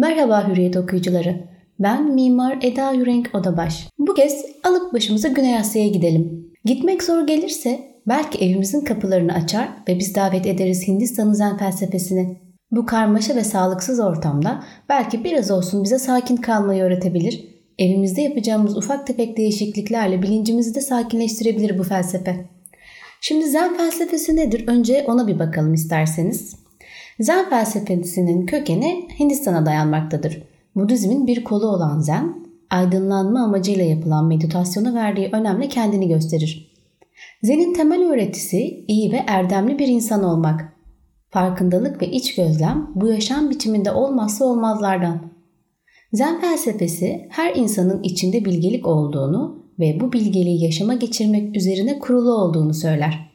Merhaba 0.00 0.48
Hürriyet 0.48 0.76
okuyucuları. 0.76 1.48
Ben 1.78 2.14
Mimar 2.14 2.58
Eda 2.62 2.92
Yürenk 2.92 3.30
Odabaş. 3.34 3.88
Bu 3.98 4.14
kez 4.14 4.44
alıp 4.64 4.92
başımıza 4.92 5.28
Güney 5.28 5.58
Asya'ya 5.58 5.88
gidelim. 5.88 6.50
Gitmek 6.64 7.02
zor 7.02 7.26
gelirse 7.26 7.80
belki 8.08 8.44
evimizin 8.44 8.80
kapılarını 8.80 9.34
açar 9.34 9.68
ve 9.88 9.98
biz 9.98 10.14
davet 10.14 10.46
ederiz 10.46 10.88
Hindistan'ın 10.88 11.32
zen 11.32 11.56
felsefesini. 11.56 12.36
Bu 12.70 12.86
karmaşa 12.86 13.36
ve 13.36 13.44
sağlıksız 13.44 14.00
ortamda 14.00 14.64
belki 14.88 15.24
biraz 15.24 15.50
olsun 15.50 15.84
bize 15.84 15.98
sakin 15.98 16.36
kalmayı 16.36 16.82
öğretebilir. 16.82 17.44
Evimizde 17.78 18.22
yapacağımız 18.22 18.76
ufak 18.76 19.06
tefek 19.06 19.36
değişikliklerle 19.36 20.22
bilincimizi 20.22 20.74
de 20.74 20.80
sakinleştirebilir 20.80 21.78
bu 21.78 21.82
felsefe. 21.82 22.46
Şimdi 23.20 23.46
zen 23.46 23.76
felsefesi 23.76 24.36
nedir? 24.36 24.64
Önce 24.68 25.04
ona 25.08 25.26
bir 25.26 25.38
bakalım 25.38 25.74
isterseniz. 25.74 26.67
Zen 27.20 27.50
felsefesinin 27.50 28.46
kökeni 28.46 29.08
Hindistan'a 29.18 29.66
dayanmaktadır. 29.66 30.42
Budizmin 30.76 31.26
bir 31.26 31.44
kolu 31.44 31.66
olan 31.66 32.00
Zen, 32.00 32.46
aydınlanma 32.70 33.44
amacıyla 33.44 33.84
yapılan 33.84 34.26
meditasyona 34.26 34.94
verdiği 34.94 35.28
önemle 35.32 35.68
kendini 35.68 36.08
gösterir. 36.08 36.72
Zen'in 37.42 37.74
temel 37.74 38.10
öğretisi 38.12 38.84
iyi 38.88 39.12
ve 39.12 39.24
erdemli 39.26 39.78
bir 39.78 39.88
insan 39.88 40.24
olmak. 40.24 40.72
Farkındalık 41.30 42.02
ve 42.02 42.10
iç 42.10 42.34
gözlem 42.34 42.90
bu 42.94 43.08
yaşam 43.08 43.50
biçiminde 43.50 43.90
olmazsa 43.90 44.44
olmazlardan. 44.44 45.32
Zen 46.12 46.40
felsefesi 46.40 47.26
her 47.30 47.54
insanın 47.54 48.02
içinde 48.02 48.44
bilgelik 48.44 48.86
olduğunu 48.86 49.64
ve 49.78 50.00
bu 50.00 50.12
bilgeliği 50.12 50.64
yaşama 50.64 50.94
geçirmek 50.94 51.56
üzerine 51.56 51.98
kurulu 51.98 52.32
olduğunu 52.32 52.74
söyler. 52.74 53.30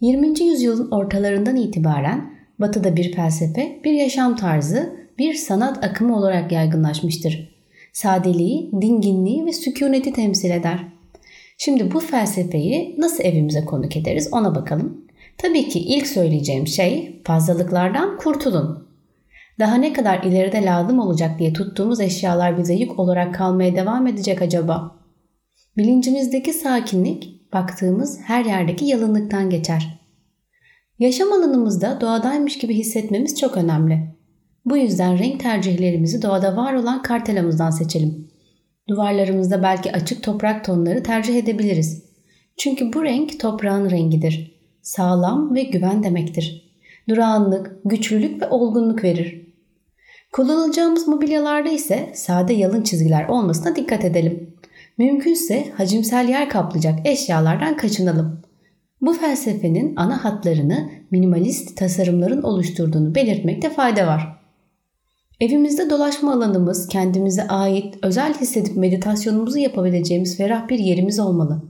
20. 0.00 0.42
yüzyılın 0.44 0.90
ortalarından 0.90 1.56
itibaren 1.56 2.39
Batı'da 2.60 2.96
bir 2.96 3.12
felsefe, 3.12 3.80
bir 3.84 3.92
yaşam 3.92 4.36
tarzı, 4.36 4.96
bir 5.18 5.34
sanat 5.34 5.84
akımı 5.84 6.16
olarak 6.16 6.52
yaygınlaşmıştır. 6.52 7.60
Sadeliği, 7.92 8.70
dinginliği 8.80 9.46
ve 9.46 9.52
sükuneti 9.52 10.12
temsil 10.12 10.50
eder. 10.50 10.86
Şimdi 11.58 11.92
bu 11.92 12.00
felsefeyi 12.00 12.94
nasıl 12.98 13.24
evimize 13.24 13.64
konuk 13.64 13.96
ederiz 13.96 14.28
ona 14.32 14.54
bakalım. 14.54 15.06
Tabii 15.38 15.68
ki 15.68 15.78
ilk 15.78 16.06
söyleyeceğim 16.06 16.66
şey 16.66 17.20
fazlalıklardan 17.24 18.18
kurtulun. 18.18 18.88
Daha 19.58 19.74
ne 19.74 19.92
kadar 19.92 20.22
ileride 20.22 20.62
lazım 20.62 20.98
olacak 20.98 21.38
diye 21.38 21.52
tuttuğumuz 21.52 22.00
eşyalar 22.00 22.58
bize 22.58 22.74
yük 22.74 22.98
olarak 22.98 23.34
kalmaya 23.34 23.76
devam 23.76 24.06
edecek 24.06 24.42
acaba? 24.42 24.96
Bilincimizdeki 25.76 26.52
sakinlik 26.52 27.52
baktığımız 27.52 28.20
her 28.24 28.44
yerdeki 28.44 28.84
yalınlıktan 28.84 29.50
geçer. 29.50 29.99
Yaşam 31.00 31.32
alanımızda 31.32 32.00
doğadaymış 32.00 32.58
gibi 32.58 32.74
hissetmemiz 32.74 33.40
çok 33.40 33.56
önemli. 33.56 34.16
Bu 34.64 34.76
yüzden 34.76 35.18
renk 35.18 35.40
tercihlerimizi 35.40 36.22
doğada 36.22 36.56
var 36.56 36.74
olan 36.74 37.02
kartelamızdan 37.02 37.70
seçelim. 37.70 38.28
Duvarlarımızda 38.88 39.62
belki 39.62 39.92
açık 39.92 40.22
toprak 40.22 40.64
tonları 40.64 41.02
tercih 41.02 41.36
edebiliriz. 41.36 42.04
Çünkü 42.56 42.92
bu 42.92 43.04
renk 43.04 43.40
toprağın 43.40 43.90
rengidir. 43.90 44.60
Sağlam 44.82 45.54
ve 45.54 45.62
güven 45.62 46.02
demektir. 46.02 46.74
Durağanlık, 47.08 47.76
güçlülük 47.84 48.42
ve 48.42 48.48
olgunluk 48.48 49.04
verir. 49.04 49.54
Kullanılacağımız 50.32 51.08
mobilyalarda 51.08 51.70
ise 51.70 52.12
sade 52.14 52.52
yalın 52.52 52.82
çizgiler 52.82 53.28
olmasına 53.28 53.76
dikkat 53.76 54.04
edelim. 54.04 54.56
Mümkünse 54.98 55.70
hacimsel 55.76 56.28
yer 56.28 56.48
kaplayacak 56.48 56.98
eşyalardan 57.06 57.76
kaçınalım. 57.76 58.49
Bu 59.00 59.12
felsefenin 59.12 59.92
ana 59.96 60.24
hatlarını 60.24 60.90
minimalist 61.10 61.76
tasarımların 61.76 62.42
oluşturduğunu 62.42 63.14
belirtmekte 63.14 63.70
fayda 63.70 64.06
var. 64.06 64.40
Evimizde 65.40 65.90
dolaşma 65.90 66.32
alanımız 66.32 66.86
kendimize 66.86 67.48
ait 67.48 67.94
özel 68.02 68.34
hissedip 68.34 68.76
meditasyonumuzu 68.76 69.58
yapabileceğimiz 69.58 70.36
ferah 70.36 70.68
bir 70.68 70.78
yerimiz 70.78 71.18
olmalı. 71.18 71.62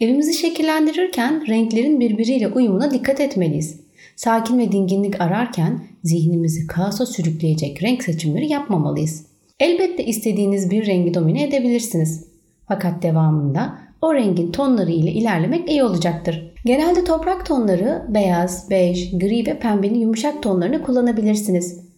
Evimizi 0.00 0.34
şekillendirirken 0.34 1.46
renklerin 1.48 2.00
birbiriyle 2.00 2.48
uyumuna 2.48 2.90
dikkat 2.90 3.20
etmeliyiz. 3.20 3.80
Sakin 4.16 4.58
ve 4.58 4.72
dinginlik 4.72 5.20
ararken 5.20 5.80
zihnimizi 6.04 6.66
kaosa 6.66 7.06
sürükleyecek 7.06 7.82
renk 7.82 8.04
seçimleri 8.04 8.48
yapmamalıyız. 8.48 9.26
Elbette 9.60 10.04
istediğiniz 10.04 10.70
bir 10.70 10.86
rengi 10.86 11.14
domine 11.14 11.42
edebilirsiniz. 11.42 12.24
Fakat 12.68 13.02
devamında 13.02 13.78
o 14.02 14.14
rengin 14.14 14.52
tonları 14.52 14.90
ile 14.90 15.12
ilerlemek 15.12 15.70
iyi 15.70 15.84
olacaktır. 15.84 16.54
Genelde 16.64 17.04
toprak 17.04 17.46
tonları 17.46 18.06
beyaz, 18.08 18.70
bej, 18.70 19.18
gri 19.18 19.46
ve 19.46 19.58
pembenin 19.58 19.98
yumuşak 19.98 20.42
tonlarını 20.42 20.82
kullanabilirsiniz. 20.82 21.88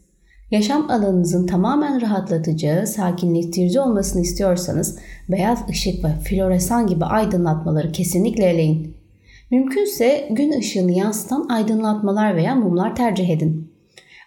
Yaşam 0.51 0.91
alanınızın 0.91 1.47
tamamen 1.47 2.01
rahatlatıcı, 2.01 2.85
sakinleştirici 2.87 3.81
olmasını 3.81 4.23
istiyorsanız 4.23 4.99
beyaz 5.29 5.69
ışık 5.69 6.05
ve 6.05 6.09
floresan 6.09 6.87
gibi 6.87 7.05
aydınlatmaları 7.05 7.93
kesinlikle 7.93 8.45
eleyin. 8.45 8.97
Mümkünse 9.51 10.29
gün 10.31 10.59
ışığını 10.59 10.93
yansıtan 10.93 11.49
aydınlatmalar 11.49 12.37
veya 12.37 12.55
mumlar 12.55 12.97
tercih 12.97 13.29
edin. 13.31 13.73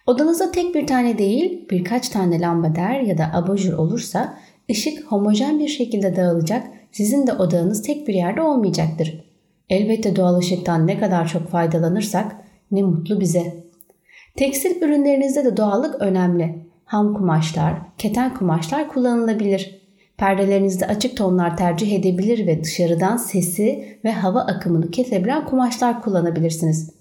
Odanızda 0.06 0.50
tek 0.50 0.74
bir 0.74 0.86
tane 0.86 1.18
değil 1.18 1.68
birkaç 1.70 2.08
tane 2.08 2.40
lambader 2.40 3.00
ya 3.00 3.18
da 3.18 3.30
abajur 3.32 3.72
olursa 3.72 4.38
ışık 4.70 5.04
homojen 5.04 5.58
bir 5.58 5.68
şekilde 5.68 6.16
dağılacak 6.16 6.66
sizin 6.94 7.26
de 7.26 7.32
odağınız 7.32 7.82
tek 7.82 8.08
bir 8.08 8.14
yerde 8.14 8.42
olmayacaktır. 8.42 9.24
Elbette 9.68 10.16
doğal 10.16 10.38
ışıktan 10.38 10.86
ne 10.86 10.98
kadar 10.98 11.28
çok 11.28 11.48
faydalanırsak 11.48 12.36
ne 12.70 12.82
mutlu 12.82 13.20
bize. 13.20 13.64
Tekstil 14.36 14.82
ürünlerinizde 14.82 15.44
de 15.44 15.56
doğallık 15.56 16.02
önemli. 16.02 16.66
Ham 16.84 17.14
kumaşlar, 17.14 17.74
keten 17.98 18.34
kumaşlar 18.34 18.88
kullanılabilir. 18.88 19.84
Perdelerinizde 20.16 20.86
açık 20.86 21.16
tonlar 21.16 21.56
tercih 21.56 21.92
edebilir 21.92 22.46
ve 22.46 22.64
dışarıdan 22.64 23.16
sesi 23.16 23.98
ve 24.04 24.12
hava 24.12 24.40
akımını 24.40 24.90
kesebilen 24.90 25.46
kumaşlar 25.46 26.02
kullanabilirsiniz. 26.02 26.94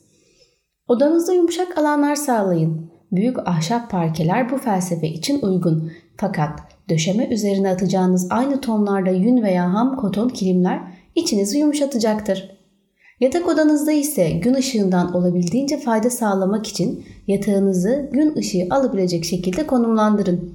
Odanızda 0.88 1.34
yumuşak 1.34 1.78
alanlar 1.78 2.16
sağlayın. 2.16 2.93
Büyük 3.14 3.48
ahşap 3.48 3.92
parkeler 3.92 4.52
bu 4.52 4.58
felsefe 4.58 5.08
için 5.08 5.42
uygun. 5.42 5.92
Fakat 6.18 6.60
döşeme 6.90 7.28
üzerine 7.28 7.70
atacağınız 7.70 8.28
aynı 8.30 8.62
tonlarda 8.62 9.10
yün 9.10 9.44
veya 9.44 9.74
ham 9.74 9.98
koton 9.98 10.30
kilimler 10.30 10.80
içinizi 11.16 11.58
yumuşatacaktır. 11.58 12.50
Yatak 13.20 13.48
odanızda 13.48 13.92
ise 13.92 14.32
gün 14.32 14.54
ışığından 14.54 15.14
olabildiğince 15.14 15.78
fayda 15.78 16.10
sağlamak 16.10 16.68
için 16.68 17.06
yatağınızı 17.28 18.10
gün 18.14 18.36
ışığı 18.36 18.68
alabilecek 18.70 19.26
şekilde 19.26 19.68
konumlandırın. 19.68 20.54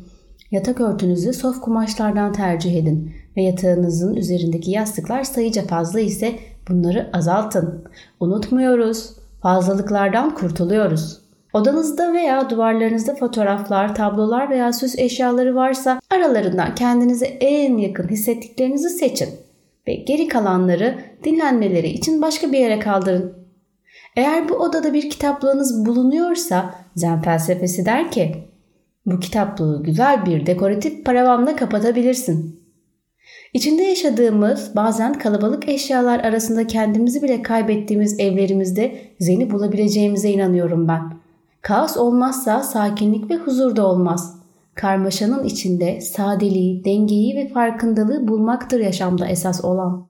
Yatak 0.51 0.81
örtünüzü 0.81 1.33
sof 1.33 1.61
kumaşlardan 1.61 2.33
tercih 2.33 2.77
edin 2.77 3.13
ve 3.37 3.43
yatağınızın 3.43 4.15
üzerindeki 4.15 4.71
yastıklar 4.71 5.25
sayıca 5.25 5.63
fazla 5.63 6.01
ise 6.01 6.39
bunları 6.69 7.11
azaltın. 7.13 7.85
Unutmuyoruz, 8.21 9.11
fazlalıklardan 9.43 10.35
kurtuluyoruz. 10.35 11.28
Odanızda 11.59 12.13
veya 12.13 12.51
duvarlarınızda 12.51 13.15
fotoğraflar, 13.15 13.95
tablolar 13.95 14.51
veya 14.51 14.73
süs 14.73 14.99
eşyaları 14.99 15.55
varsa 15.55 16.01
aralarından 16.11 16.75
kendinize 16.75 17.27
en 17.27 17.77
yakın 17.77 18.09
hissettiklerinizi 18.09 18.89
seçin 18.89 19.29
ve 19.89 19.95
geri 19.95 20.29
kalanları 20.29 20.99
dinlenmeleri 21.25 21.89
için 21.89 22.23
başka 22.23 22.53
bir 22.53 22.59
yere 22.59 22.79
kaldırın. 22.79 23.35
Eğer 24.17 24.49
bu 24.49 24.55
odada 24.55 24.95
bir 24.95 25.11
kitaplığınız 25.11 25.87
bulunuyorsa 25.87 26.75
Zen 26.97 27.23
felsefesi 27.23 27.87
der 27.87 28.11
ki 28.11 28.37
bu 29.07 29.21
kitaplığı 29.21 29.83
güzel 29.83 30.27
bir 30.27 30.47
dekoratif 30.47 31.05
paravanla 31.05 31.57
kapatabilirsin. 31.57 32.61
İçinde 33.55 33.83
yaşadığımız 33.83 34.77
bazen 34.77 35.13
kalabalık 35.13 35.69
eşyalar 35.69 36.19
arasında 36.21 36.67
kendimizi 36.67 37.23
bile 37.23 37.43
kaybettiğimiz 37.43 38.21
evlerimizde 38.21 38.99
zeni 39.21 39.51
bulabileceğimize 39.51 40.31
inanıyorum 40.31 40.89
ben. 40.89 41.18
Kaos 41.69 41.97
olmazsa 41.97 42.63
sakinlik 42.63 43.31
ve 43.31 43.37
huzur 43.37 43.77
da 43.77 43.87
olmaz. 43.87 44.37
Karmaşanın 44.75 45.45
içinde 45.45 46.01
sadeliği, 46.01 46.85
dengeyi 46.85 47.37
ve 47.37 47.49
farkındalığı 47.49 48.29
bulmaktır 48.29 48.81
yaşamda 48.81 49.27
esas 49.27 49.65
olan. 49.65 50.07